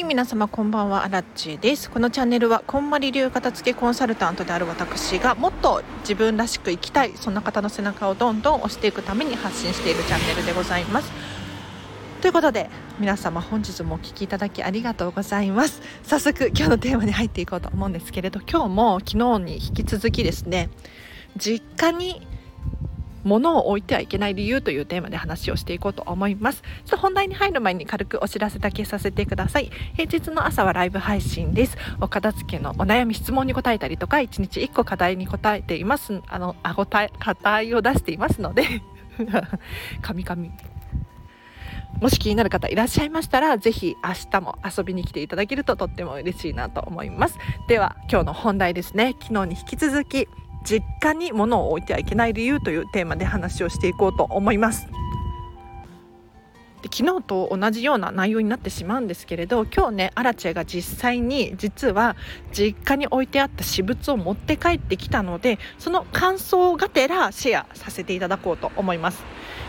[0.00, 1.04] はい皆様こんばんは。
[1.04, 1.90] アラッチです。
[1.90, 11.12] このチャンネルはこんまり流片付けコンサルタントである私がもっと自分らしく生きたいそんな方の背中をどんどん押していくために発信しているチャンネルでございます。
[12.22, 15.82] ということで皆様本日もお聴きいただきありがとうございます。
[16.02, 20.70] 早速今日のテーマに入っていこうと思うんですけれど今日も昨日に引き続きですね
[21.36, 22.26] 実家に
[23.24, 26.62] 物を置いてはいけない理由というテーマで話をしていこうと思います。
[26.62, 29.70] ちょっと本題に入る前に軽くお知らせだけさせてください。
[29.94, 31.76] 平日の朝はライブ配信です。
[32.00, 36.20] お片付けのお悩み質問に答えたりとか1日1個課題に答えています。
[36.28, 38.64] あのあごたえ課題を出していますので。
[40.00, 40.50] カミカミ
[42.00, 47.36] もし気になる方いらっしゃいましたら、ぜひ明日も遊びに来ていただけるととっても嬉しいなと思います。
[47.68, 49.14] では、今日の本題ですね。
[49.20, 50.26] 昨日に引き続き、
[50.64, 54.86] 実家に物を置いてはいけない理由というテーマで話をしていこうと思います。
[56.82, 62.16] で昨日と同じような内容になってしまうんですけれど今日ねアラチェが実際に実は
[62.52, 69.22] 実家に置いてあった私物を持って帰ってきたのでその感想がてらシェアさせていただこうと思います。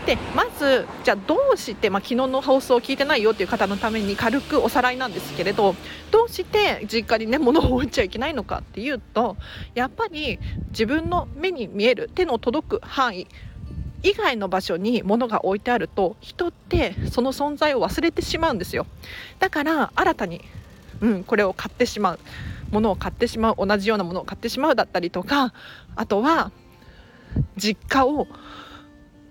[0.06, 5.76] でまずじゃあどうして、まあ、昨日の放送を聞いてないよっていう方のために軽くおさらいなんですけれど
[6.10, 9.36] どうして実家にね物を置いちゃいけないのかっていうと
[9.74, 13.28] やっぱり自分の目に見える手の届く範囲
[14.02, 18.86] 以外の場所に物が置いてあると人ってその存在を忘れてしまうんですよ。
[19.38, 20.42] だから新たに、
[21.00, 22.18] うん、これを買ってしまう。
[22.70, 23.66] ものを買ってしまう。
[23.66, 25.52] 同じようなものを買ってしまうだったりとか
[25.94, 26.50] あとは
[27.56, 28.26] 実家を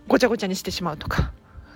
[0.08, 1.32] ごちゃごちゃにしてしまうとか。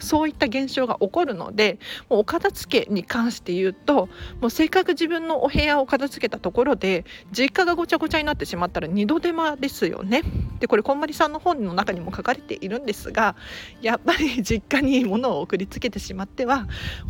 [0.06, 4.08] そういった現象が起こるのでもうお片付けに関して言うと
[4.40, 10.22] もうせっかく自分のお部屋を片付けたところで実家がごちゃごちゃになってしまったら二度手間ですよね。
[10.60, 13.36] でこれこんまりさんの本の中にも書かれているんですが
[13.82, 16.68] やっぱり 実家に物を送りつけてしまっては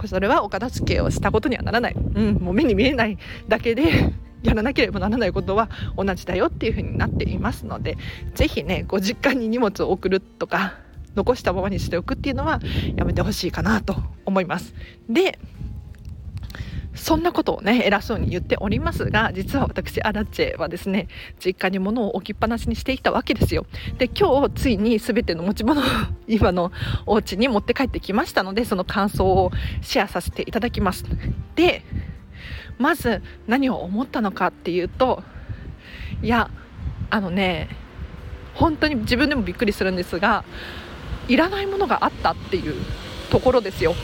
[0.08, 3.18] それはお片付けをしたことにはならない、うん、もう目に見えない
[3.48, 7.98] だけでやらなければならないことは同じだよっていうふうになっていますので
[8.36, 10.76] 是非ねご実家に荷物を送るとか
[11.16, 12.60] 残したままにしておくっていうのは
[12.96, 13.96] やめてほしいかなと
[14.26, 14.74] 思います。
[15.10, 15.40] で
[16.96, 21.08] そんなことをね偉そうに言っておりますが実は私アラチェはですね
[21.44, 23.66] 実家に物を置きっぱなしにしていたわけですよ
[23.98, 25.84] で今日ついに全ての持ち物を
[26.28, 26.72] 今の
[27.06, 31.04] お家に持って帰ってきましたのでその感想をシェアさせていただきます
[31.56, 31.84] で
[32.78, 35.24] まず何を思ったのかっていうと
[36.22, 36.50] いや
[37.10, 37.68] あのね
[38.54, 40.46] 本当に自分でもびっくりするんですが
[41.28, 42.76] いらないものがあったっていう
[43.30, 43.96] ところですよ。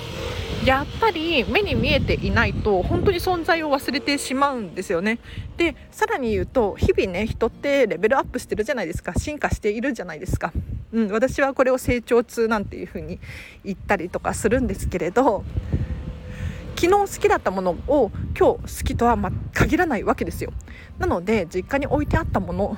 [0.66, 5.18] やっぱり目に見えていないと本当に存在を忘れてしまうんですよね。
[5.58, 9.14] でさらに言うと日々ね人ってレベルアップしてるじゃないですか。
[9.18, 10.54] 進化しているじゃないですか、
[10.92, 13.20] うん、私はこれを成長痛なんていう風に
[13.66, 15.44] 言ったりとかするんですけれど
[16.76, 20.52] 昨日好きだったものを今日好きとはま限らないわけですよ。
[21.00, 22.78] なので実家に置いてあったもの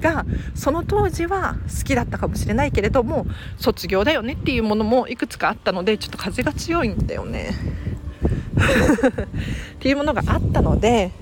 [0.00, 0.24] が
[0.54, 3.26] その当時は好きだったかもしれないけれども
[3.58, 7.50] 卒業だよねっていうものもいくつかあったのでちょっと風が強いんだよね。
[8.60, 11.12] っていうものがあったので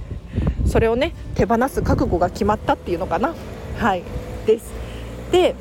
[0.67, 3.35] それをね手放す覚悟が決まったっていうのかな。
[3.79, 4.03] はい。
[4.47, 4.73] です。
[5.31, 5.55] で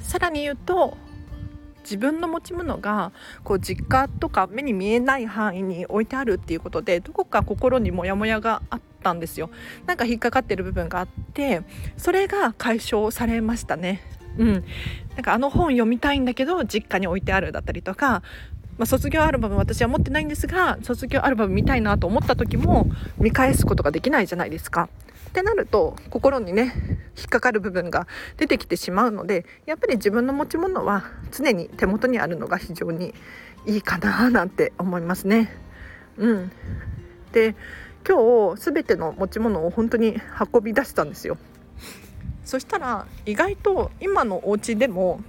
[0.00, 0.96] さらに言うと
[1.84, 3.12] 自分の持ち物が
[3.44, 9.50] こう実家とか目に見えない範囲に置いてあるっていうことでどこか心にモヤモヤがあったんですよ。
[9.86, 11.62] なんか引っかかってる部分があって
[11.96, 14.00] それが解消されましたね。
[14.38, 14.64] うん。
[15.14, 18.22] なんかあの本読みたいんだけど実家に置いてあるだったりとか
[18.78, 24.88] まあ、卒業アルバム私は持ってないんですが卒業アルバム見たいなと思った時も見返すことができないじゃないですか。
[25.34, 26.72] ってなると心にね
[27.18, 28.06] 引っかかる部分が
[28.36, 31.02] 出てきてしまうのでやっぱり自分の持ち物は
[31.32, 33.12] 常に手元にあるのが非常に
[33.66, 35.50] いいかななんて思いますね。
[36.18, 36.52] うん、
[37.32, 37.56] で
[38.08, 40.20] 今日全ての持ち物を本当に
[40.52, 41.36] 運び出したんですよ。
[42.44, 45.20] そしたら意外と今のお家でも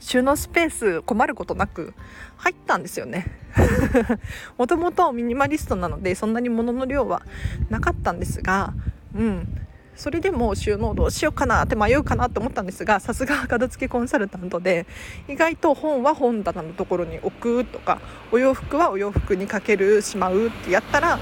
[0.00, 1.94] 収納スペース困ることなく
[2.38, 3.26] 入ったんですよね。
[4.56, 7.22] もともとミニマリストなのでそんなに物の量は
[7.68, 8.72] なかったんですが
[9.14, 9.68] うん。
[9.98, 14.86] それでも収納どうしようかなって迷うかなって思ったんですがさすが片付けコンサルタントで
[15.26, 18.00] 意外と本は本棚のところに置くとか
[18.30, 21.18] お洋服はお洋服にかけるしまうってやったら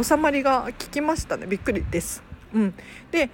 [0.00, 1.48] 収まりが効きましたね。
[1.48, 2.22] びっくりです。
[2.54, 2.74] うん、
[3.10, 3.30] で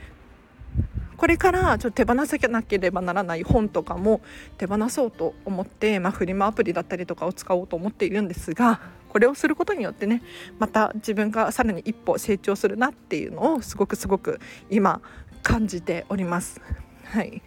[1.17, 4.21] これからちょっと手放さなければならない本とかも
[4.59, 10.23] 手放そうと思って、まあ、フリマアプリだったりとかを使おうと思っているんですがこれをすることによってね
[10.59, 14.41] また自分がさらに一歩成長するなっていうのをすごくすごく
[14.71, 15.01] 今
[15.43, 16.61] 感じております。
[17.05, 17.41] はい、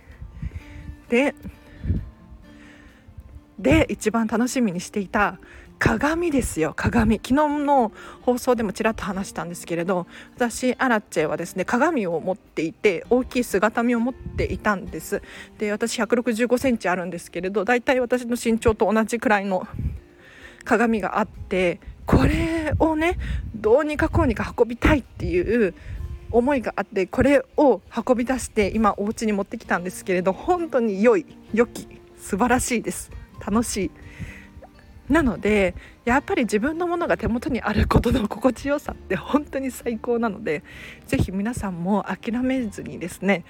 [1.10, 1.36] で
[3.60, 5.38] で一番楽しみにしていた
[5.80, 6.74] 鏡ですよ。
[6.76, 7.16] 鏡。
[7.16, 7.34] 昨日
[7.64, 15.22] の放送でもちらっと話したんですけれど私アラチェはですね鏡を持っていて大きい姿見を持っていたんです。
[15.58, 19.68] で私1 6 5センチあるんですけれどだいたい私の身長と同じくらいの
[20.66, 23.18] 鏡があってこれをね
[23.56, 25.74] どうにかこうにか運びたいっていう
[26.32, 31.88] 思いがあってこれを運び出して今お家に持ってきたんですけれど本当に良い良き
[32.20, 33.12] 素晴らしいです。
[33.40, 33.92] 楽しい。
[35.10, 35.76] なので
[36.06, 40.64] やっぱり自分のものが手元にあることの心地よさって本当に最高なので
[41.08, 43.44] 是非皆さんも諦めずにですね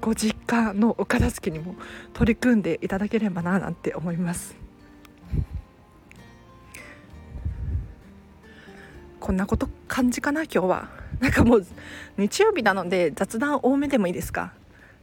[0.00, 1.74] ご実家のお片付けにも
[2.12, 4.56] 取り組んでいただければななんて思います。
[9.18, 10.88] こんなこと感じかな今日は。
[11.18, 11.66] なんかもう
[12.16, 14.52] 日曜日なので雑談多めでもいいですか？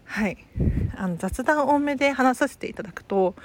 [0.05, 0.37] はい。
[0.95, 3.35] あの雑談多めで話させていただくと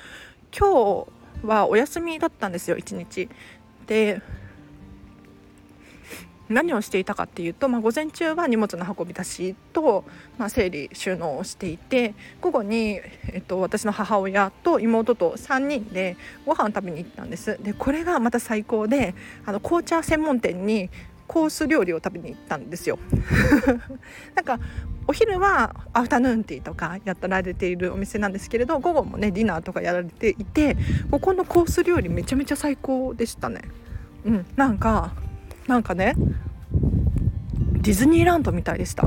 [0.57, 3.29] 今日はお休みだったんですよ1日。
[3.87, 4.23] で
[6.51, 10.05] 何をしていたかっていうと、まあ、午前中は荷物の運び出しと、
[10.37, 17.57] まあ、整理収納をしていて午後に、えっと、私の母親と妹と3人でご飯を食べに行ったんです。
[17.63, 19.15] でこれがまた最高で
[19.47, 20.91] あの紅茶専門店に
[21.31, 22.99] コース料理を食べに行ったんですよ。
[24.35, 24.59] なんか
[25.07, 30.77] お昼はアフタヌーンティーとかやられているお店なんですけれど午後もねディナーとかやられていて
[31.09, 33.61] ここのコース料理めちゃめちゃ最高でしたね。
[34.27, 35.13] うんなんか
[35.69, 36.17] なんかね
[37.83, 39.07] ディズニーランドみたいでした。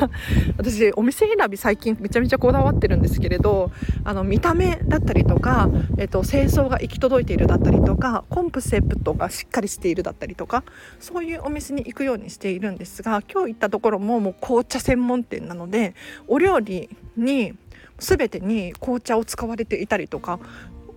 [0.56, 3.70] 私お店選び最近めちゃめちゃこだわってるんですけれど
[4.02, 5.68] あの見た目だったりとか、
[5.98, 10.64] えっと、清掃が行き届いているだったりとかコンプセプトがしっかりしているだったりとか
[11.00, 15.94] そういうお店に行くようにしているんですが今日行ったところももう紅茶専門店なので
[16.26, 17.54] お料理に
[17.98, 20.40] 全てに紅茶を使われていたりとか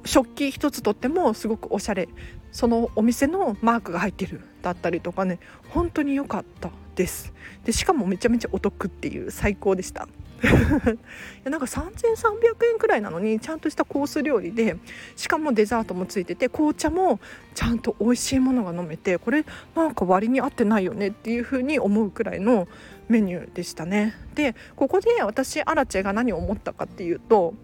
[0.06, 2.07] 食器一つとってもすごくおしゃれ。
[2.53, 5.38] そのお店のマークが入ってるだったりとかね
[5.69, 6.71] 本当に良かった。
[6.97, 7.31] です。
[7.63, 10.07] でしかもめちゃめちゃお得っていう最高でした。
[10.44, 10.45] い
[11.45, 11.94] やなんか3300
[12.71, 14.77] 円くらいなのにちゃんとしたコース料理で
[15.15, 17.19] しかもデザートもついてて紅茶も
[17.55, 19.45] ちゃんと美味しいものが飲めてこれ
[19.75, 22.67] なんか割に合ってないよねっていう風に思うくらいの
[23.09, 24.13] メニューでしたね。
[24.35, 27.55] でここで私アラチェが何を思ったかっていうと、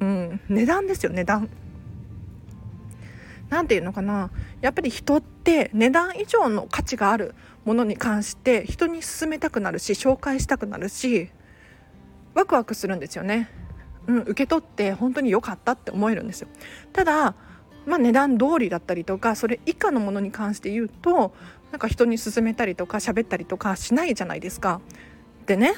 [0.00, 1.48] うん、値段ですよ値段。
[3.48, 4.30] 何て言うのかな。
[4.60, 7.34] やっぱり人って値段以上の価値がある
[7.68, 11.28] ものに関して人に勧めたくなるし紹介したくなるし
[12.32, 13.50] ワクワクするんですよね。
[14.06, 16.48] うん、受け取って本当に良かったって思えるんですよ。
[16.94, 17.34] ただ
[17.84, 21.34] まあ、値段通りだったりとかそれ以下のものに関して言うと
[21.70, 24.80] なんか人に勧めたりとか喋ったりとかしないじゃないですか。
[25.44, 25.74] でね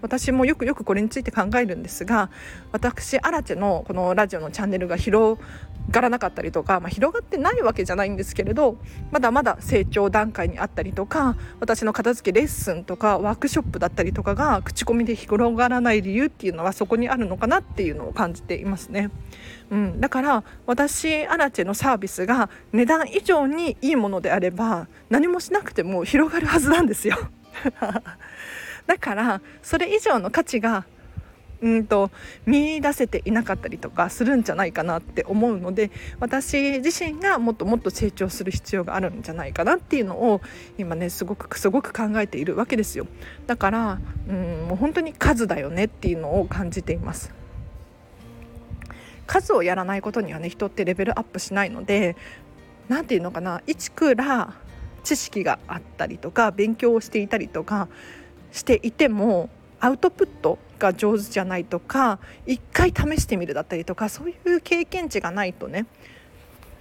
[0.00, 2.30] 私もよくよくこれについて考えるんですが
[2.72, 5.40] 私アラチェのこのラジオのチャンネルが広
[5.90, 8.76] がらなかったりとか、まあ、広がってないわけじゃないんですけれど
[9.10, 19.10] まだまだ成長段階にあったりとか私の片付けレッスンとかワークショップだったりとかが口コミで広がらない理由っていうのはそこにあるのかなっていうのを感じていますね。
[19.70, 27.16] うん、だから私アラチェのサービスが値段以上にいいものであれば何もしなくても広がるはずなんですよ。
[28.86, 30.84] だからそれ以上の価値が
[31.62, 32.10] うんと
[32.44, 35.90] 見出せていなかったりとかするんじゃないかなって思うので
[36.20, 40.40] 私自身がもっともっと成長する必要があるんじゃないかなっていうのを
[40.76, 43.06] 今ねすごくすごく考えているわけですよ。
[43.46, 47.32] だからうんもう本当に数だよねっていうのを感じています。
[49.26, 52.16] 数をやらないことにはね人ってレベルアップしないので
[52.88, 54.54] 何て言うのかな一から
[55.04, 57.88] 知識があったりとか勉強をしていたりとか
[58.50, 59.48] していても
[59.82, 65.86] アウトプットが上手じゃないとか一回試してみるだったりとかそういう経験値がないとね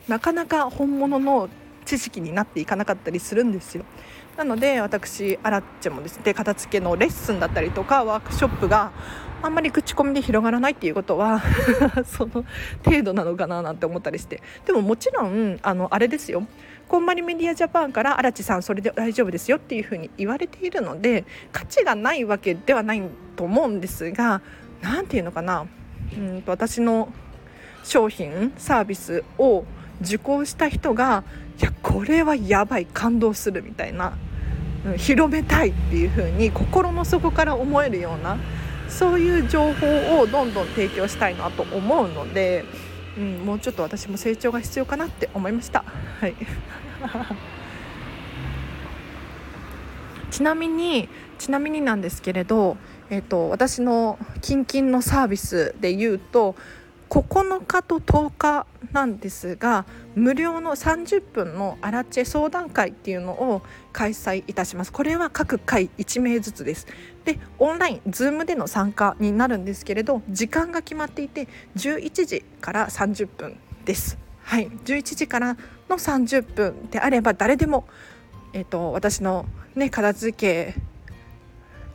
[0.07, 1.49] なかなか本物の
[1.83, 3.85] 知識になっていかなかったりするんですよ。
[4.37, 8.91] なので私アラッチェもですね片付けのレッスンだったりとかワークショップが
[9.41, 11.41] あんまり口コミで広がらないっていうことは
[12.05, 12.45] その
[12.85, 16.47] 程度なのかななんて思ったりしてでももちろんあのあれですよ
[16.91, 23.01] こんまりメディアジャパンから荒地さんそれで大丈夫ですよっていうふうに言われているので価値がないわけではない
[23.37, 24.41] と思うんですが
[24.81, 25.67] 何て言うのかな
[26.17, 27.07] うんと私の
[27.85, 29.63] 商品サービスを
[30.01, 31.23] 受講した人が
[31.61, 34.17] いやこれはやばい感動するみたいな、
[34.85, 38.37] うん、広めたいっていう風に心の底から思えるような
[38.89, 42.65] そういう情報をどんどん提供したいなと思うので。
[43.17, 45.83] うん、もうちょっと私も成長が必要かなって思いました。
[46.21, 46.35] はい
[50.31, 52.75] ちなみにちなみになんですけれど、
[53.09, 56.55] えーと、私の近々のサービスで言うと
[57.09, 64.93] 9日と10日なんですが無料の30分のアラチェ相談会っていうのを開催いたします。
[64.93, 66.87] これは各回1名ずつです。
[67.25, 74.17] でオンライン Zoom での参加になるんですけれど時間が決まっていて11時から30分です。
[74.43, 75.57] はい11時から
[75.91, 77.85] の30分であれば誰でも
[78.53, 79.45] え、ー、と私の
[79.75, 80.75] ね片付け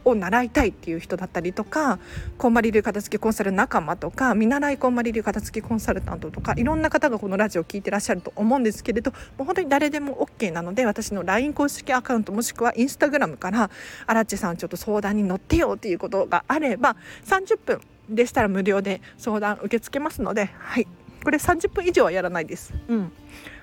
[0.04, 1.98] を習いたいっていう人だったりとか
[2.38, 13.70] こんまり流片付けコンサル仲間とか見習いこんまり流片付けコンサルタントとかいろんな方がこのラジオを聴いてらっしゃると思うんですけれどもう本当に誰でも OK なので私の LINE 公式アカウントもしくは Instagram から
[14.06, 20.86] 「荒地さんちょっと相談に乗ってよ」っていうことがあれば30分でしたら無料で相談受け付けますのではい
[21.24, 22.72] これ30分以上はやらないです。
[22.86, 23.12] うん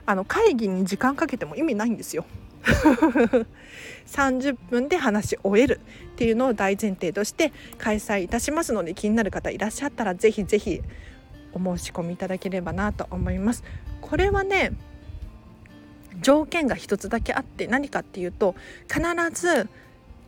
[0.06, 2.26] あの会議に時間かけても意味ないんですよ。
[4.08, 5.80] 30分で話し終える
[6.14, 10.82] っていうのを大前提として開催いたしますので気になる方いらっしゃったらぜひぜひ
[11.54, 13.64] お申し込みいただければなと思います。
[14.02, 14.74] これはね
[16.22, 18.56] 条件が一つだけあって何かっていうと
[18.88, 19.02] 必
[19.34, 19.68] ず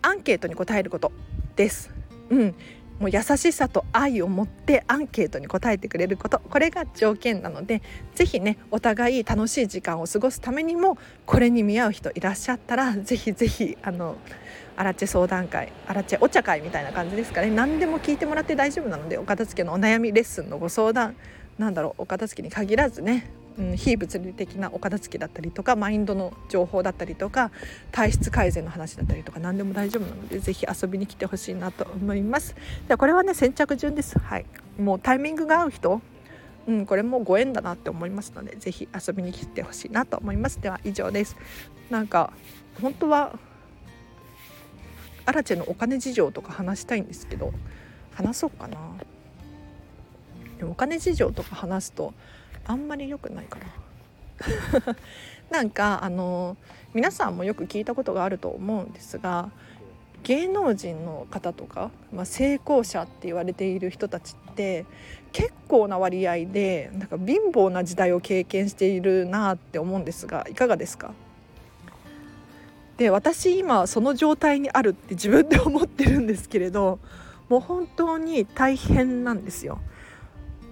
[0.02, 1.12] アンケートに答えること
[1.56, 1.92] です。
[2.30, 2.56] うん、
[3.00, 7.82] もう優しさと愛を持ってアンケートに答えてくれることこれが条件なので
[8.16, 14.16] 是非ねお互い楽しい時間を過ごすためにもこれに見合う人いらっしゃったら是非是非あの
[14.78, 17.50] アラチェ相談会アラチェお茶会みたいな感じですかね。
[17.50, 21.16] 何でも聞いてもらって大丈夫なのでお片付けのお悩みレッスンのご相談
[21.58, 27.52] なんだろうお片付けに限らずねうん、非物理的なお片付けだったりとかマインドの情報だったりとか
[27.92, 32.56] 体質改善の話だったりとか何でも大丈夫なのでぜひ遊びに来てほしいなと思います。
[32.88, 34.20] でこれはね先着順です。
[34.20, 34.46] はい。
[34.78, 36.02] もうタイミングが合う人
[36.68, 40.60] うん、これもご縁だなって思いますのでぜひ遊びに来てほしいなと思います。
[40.60, 41.36] では以上です。
[41.90, 42.34] なんか
[42.82, 43.38] 本当は
[45.26, 47.54] アラチェのお金事情とか話したいんですけど
[48.14, 48.78] 話そうかな。
[50.58, 52.14] でもお金事情とか話すと
[52.66, 54.96] あんまり良くないかな
[55.60, 56.58] なんかあの
[56.94, 59.50] 皆さんもよく聞いたことがあると思うんですが
[60.24, 64.86] 芸能人の方とか、まあ、成功者って言われている人たちって
[65.32, 71.14] 結構な割合でなんか貧乏な時代を経験しているなって思うんですがいかがですか？
[72.98, 77.00] で私今その状態にあるって自分で思ってるんですけれど
[77.50, 79.80] もう本当に大変なんですよ。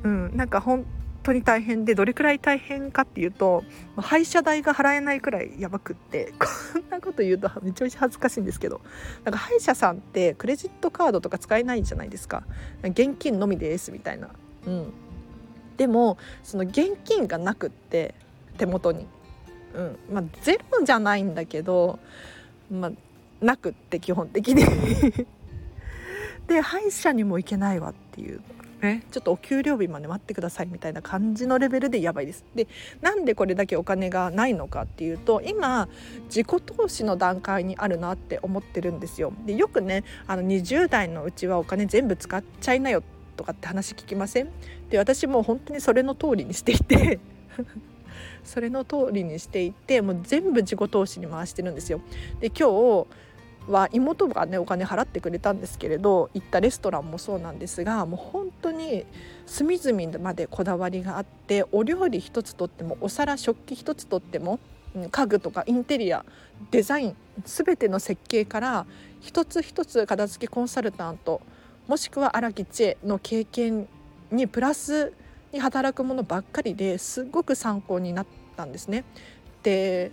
[0.03, 0.85] うん、なんか本
[1.23, 3.63] 当に大変でどれくらい大変かっていうと
[3.97, 8.81] 廃車代が払えないくらいやばくって こんなこと言うとめちゃめちゃ恥ずかしいんですけど
[9.23, 12.43] なんか歯医者さんってクレジットカードとか使えないじゃないですか
[12.83, 14.29] 現金のみですみたいな。
[14.65, 14.93] うん、
[15.77, 18.15] でもその現金がなくって
[18.57, 19.07] 手元に、
[19.73, 19.97] うん。
[20.11, 21.99] まあ、ゼロじゃないんだけど、
[22.71, 22.91] まあ、
[23.41, 24.63] なくって基本的に。
[26.47, 28.41] で歯医者にも行けないわっていう。
[28.83, 32.43] ね、ちょっとお給料日まで待ってくださいみたいな感じのレベルでやばいです。
[32.53, 32.67] で
[32.99, 35.87] なんでこれだけお金がないのかっていうと今
[36.25, 39.31] 自己投資の段階にあるなって思ってるんですよ。
[39.45, 43.01] でよくねあの20代のうちはお金全部使っちゃいなよ
[43.37, 44.49] とかって話聞きません？
[44.89, 47.21] で私も本当にそれの通りにしていて
[48.43, 52.01] それの通りにしていてもう全部自己投資に回してるんですよ。
[52.41, 53.07] で今日
[53.67, 59.05] は妹がねお金払ってくれたんですけれど行ったレストランもそうなんですがもう本当に
[59.45, 64.59] 隅々までこだわりがあってお料理一つとってもお皿食器一つとっても
[65.11, 66.25] 家具とかインテリア
[66.71, 67.15] デザイン
[67.45, 68.85] 全ての設計から
[69.21, 71.41] 一つ一つ片付けコンサルタント
[71.87, 73.87] もしくは荒木千恵の経験
[74.31, 75.13] にプラス
[75.51, 79.03] に働くものばっかりですごく参考になったんですね。
[79.61, 80.11] で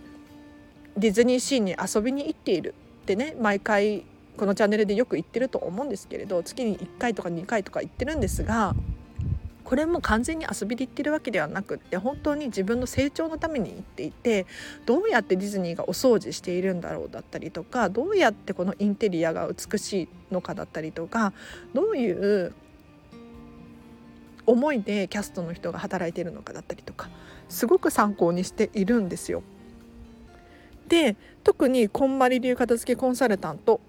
[0.97, 2.75] ディズニーシーに遊びに行っている
[3.13, 4.05] ってね毎回
[4.37, 8.73] このチャンネルでよく言ってると思うんですけれど月に1回とか2回とか言ってるんですが
[9.63, 14.45] これも完全に遊びで言ってるわけではなくって本当に自分の成長のために言っていて
[14.85, 21.33] どうやってディズニーがお掃除しているんだろうだったりとかどうやってこのインテリアが美しいのかだったりとか
[21.73, 22.53] どういう
[24.45, 27.09] 思いでキャストの人が働いているのかだったりとか
[27.47, 29.43] すごく参考にしているんですよ。
[30.91, 33.79] で特にこんまり流片付けコンサルタント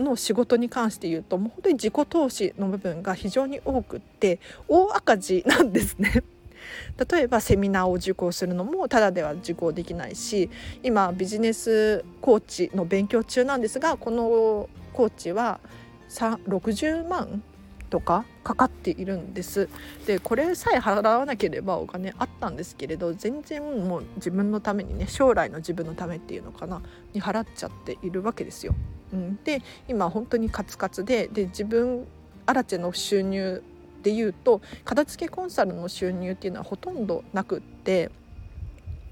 [0.00, 6.24] の仕事に関して言うともう本当に自己投資の部分が非常に多くって大赤字なんですね。
[7.10, 10.50] 例えばセミナーを受講するのもただでは受講できないし
[10.82, 15.60] 今ビジネスコーチの勉強中なんですがこのコーチは
[16.08, 17.42] 60万
[17.90, 19.68] とかかかっているんです
[20.06, 26.80] でこれさえ払わなければお金あったんですけれど全然もう自分のためにね将来の自分のためっていうのかな
[27.12, 28.74] に払っちゃっているわけですよ。
[29.12, 32.06] うん、で今本当にカツカツでで自分
[32.46, 33.62] アラチェの収入
[34.02, 38.10] でいうと片付けコンサルの収入っていうのはほとんどなくって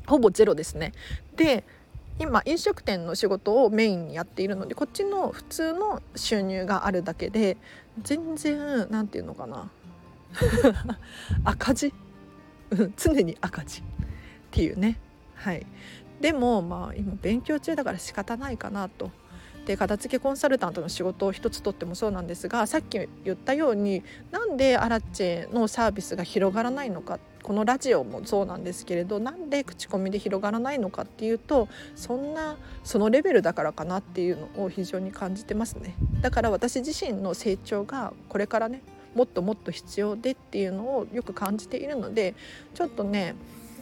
[0.06, 0.92] ほぼゼロですね。
[1.36, 1.64] で
[2.18, 7.56] 今飲食店の仕事をメインにやっているのでこっちの普通の収入があるだけで
[8.02, 9.70] 全然何て言うのかな。
[11.44, 11.94] 赤字？
[12.96, 13.80] 常に赤字。
[13.80, 13.84] っ
[14.50, 14.98] ていうね。
[15.34, 15.66] はい。
[16.20, 19.10] でもまあ今勉強中だから仕方ないかなと。
[19.68, 35.94] で片付けコンサルタントの仕事を一つとってもそうなんですがさっき言ったようになんでアラッチェのサービスが広がらないのかっこのラジオもそうなんですけれどなんで口コミで広がらないのかっていうとそんなそのレベルだからかなっていうのを非常に感じてますね。
[36.20, 38.82] だから私自身の成長がこれからね
[39.14, 42.34] もっともっと必要でっていうのをよく感じているので
[42.74, 43.34] ちょっとね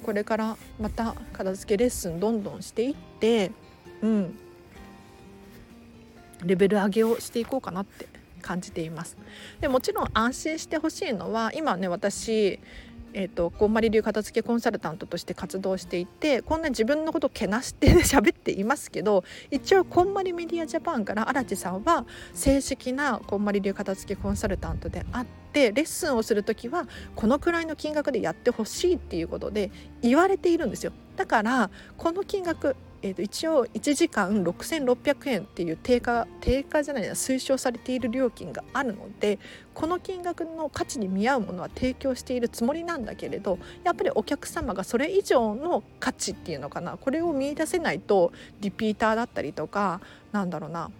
[0.05, 3.51] これからまた片付けレッスンどんどんしていって
[4.03, 4.39] うん。
[6.45, 8.09] レベル上げをしていこうかなって
[8.43, 9.17] 感じています。
[9.61, 12.61] でもちろん安心してほしいのは今ね私
[13.19, 22.05] えーと、こんまり流片付けコンサルタントとして活動していてこんな自分のことをけなして 喋っていますけど一応こんまりメディアジャパンから荒地さんは
[22.35, 29.71] 正式なこんまり流片付けコンサルタントであってレッスンをする時はこのくらいの金額でやってほしいっていうことで
[30.03, 30.93] 言われているんですよ。
[31.17, 39.39] だからこの金額えー、と一応1時間6600円っていう定価定価じゃないな推奨されている料金があるので
[39.75, 50.01] この金額の価値に見合うものは提供しているつもりなんだけれどやっぱりお客様がそれ以上の価値っていうのかなこれを見いだせないとリピーターだったりとか
[50.33, 50.91] なんだろうな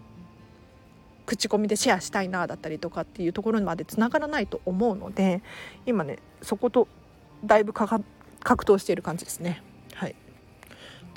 [1.25, 5.43] 口コミでシェアしたいなだったりとかっていうところまでつながらないと思うので
[5.87, 6.87] 今ねそこと
[7.45, 8.05] だいぶ格
[8.45, 9.61] 闘している感じですね。
[9.95, 10.15] はい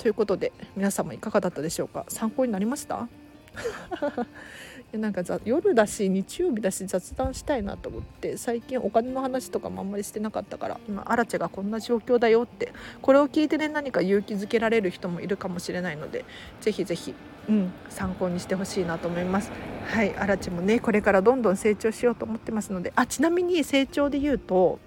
[0.00, 2.06] ということで皆様いかがだったでしょうか？
[2.08, 3.06] 参考になりました？
[4.96, 12.72] なんか夜だし日曜日だし雑談したいなと思って最近お金の話とかもあんまりしてなかったから今アラチェがこんな状況だよって
[13.02, 16.24] これを聞いてね何か勇気づけられる人もいるかもしれないので
[16.60, 17.14] ぜひぜひ、
[17.48, 19.52] うん、参考にしてほしいなと思います。
[19.86, 24.78] はいアラチェもねこれからどんどん成長しようと思ってますのであちなみに成長で言うと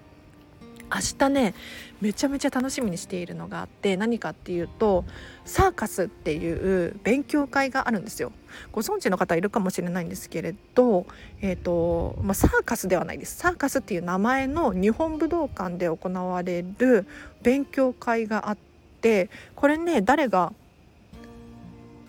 [0.94, 1.54] 明日ね
[2.00, 5.04] めちゃめちゃ楽しみにしているのがあって何かっていうと
[5.44, 8.32] サーカスっていう勉強会があるんですよ。
[8.70, 11.06] ご存知の方いるかもしれないんですけれど、
[11.40, 13.36] えーとまあ、サーカスではないです。
[13.36, 17.06] サーカスっていう名前の日本武道館で行われる
[17.42, 18.58] 勉強会があっ
[19.00, 20.52] てこれね誰が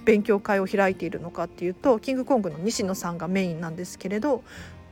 [0.06, 4.44] 勉強会を開いているのかっていうとキングコングの西野さんがメインなんですけれど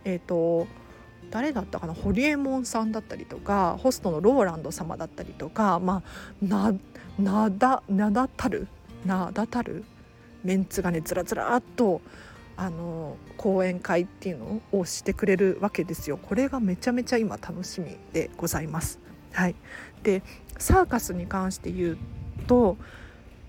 [0.06, 0.68] えっ、ー、と
[1.34, 1.96] 誰だったかな？
[1.96, 6.04] ホリエモンさんだったりとかホストのローランド様だったりとかま
[6.44, 6.72] あな
[7.18, 8.68] 名だ名だたる？
[9.04, 9.84] 名だたる？
[10.44, 12.02] メンツがねずらずらっと
[12.56, 16.18] あの講演会っていうのをしてくれるわけですよ。
[16.18, 19.00] これがめちゃめちゃ今楽しみでございます。
[19.32, 19.56] はい、
[20.04, 20.22] で
[20.60, 21.98] サーカスに関して言う
[22.46, 22.78] と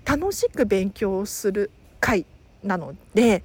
[0.05, 1.69] 楽しく勉強する
[1.99, 2.25] 会
[2.63, 3.43] なので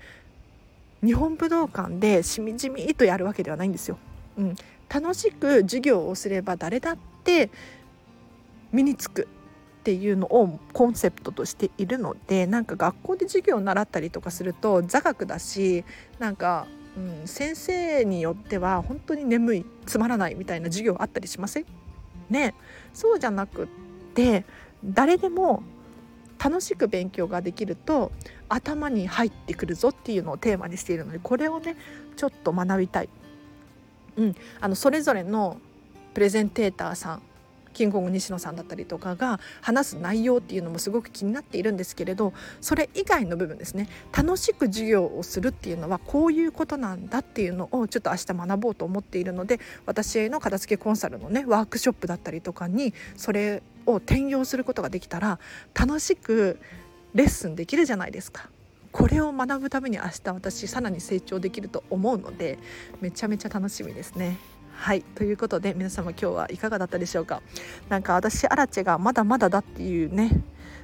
[1.04, 3.98] 日本武道館でしみじみとやるわけではないんですよ。
[4.38, 4.56] うん、
[4.88, 7.50] 楽しく授業をすれば誰だって
[8.72, 9.28] 身につく
[9.80, 15.84] っていうのをコンセプトとしているのでなんか学校で授業を習ったりとかすると座学だし
[16.18, 16.66] なんか、
[16.96, 21.64] うん、先生によっては本当に眠いつまらないみたいな授業あったりしません？
[22.28, 22.54] ね。
[22.92, 23.66] そうじゃなくっ
[24.14, 24.44] て
[24.84, 25.62] 誰でも
[26.42, 28.12] 楽しく勉強ができると
[28.48, 31.76] 頭に入ってくるぞっていうのをテーマにしているのでこれをね
[32.16, 33.08] ちょっと学びたい。
[34.16, 35.58] うん、あのそれぞれの
[36.14, 37.22] プレゼンテーターさん
[37.72, 55.38] キングコング西野さんだったりとかが話す内容っていうのもすごく気になっているんですけれどそれ以外の部分ですね楽しく授業をするっていうのはこういうことなんだっていうのをちょっと明日学ぼうと思っているので私への片付けコンサルのねワークショップだったりとかにそれを転用することができたら
[55.74, 56.58] 楽しく
[57.14, 58.50] レッスンできるじゃないですか。
[58.92, 62.58] これを学ぶために明日私さらに成長できると思うので
[63.00, 64.38] めちゃめちゃ楽しみですね。
[64.72, 67.42] はいということで皆様今日はいかがだったでしょうか？
[67.88, 70.42] なんか私アラチェがまだまだだっていうね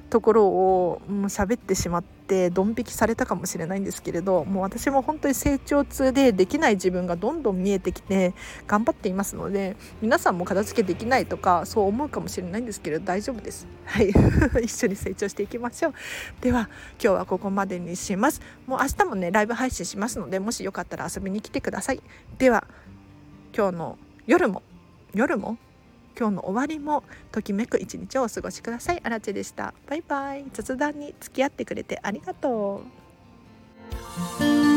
[0.09, 8.33] ところをもう喋ってしまってドン引きされたかもしれないんですけれどもう私も本当に成長痛でできない自分がどんどん見えてきて
[8.67, 13.67] 頑張っていますので皆さんも片付けできないとかそう思うかもしれないんですけれど大丈夫です。
[13.85, 14.09] はい。
[14.63, 15.93] 一緒に成長していきましょう。
[16.41, 16.69] では
[17.01, 18.41] 今日はここまでにします。
[18.65, 22.01] もう明日もねライブ配信しますのでもしよかったら遊びに来てください。
[22.37, 22.65] では
[23.55, 24.61] 今日の夜も
[25.13, 25.57] 夜も
[26.17, 29.01] 今日の終わりもときめく一日をお過ごしください。
[29.03, 29.73] あらでした。
[29.87, 30.45] バイバイ。
[30.51, 32.81] 雑談に付き合ってくれてありがと
[34.43, 34.76] う。